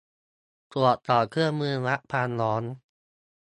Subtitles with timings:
[0.73, 2.63] ตรวจสอบเครื่องมือวัดความร้อน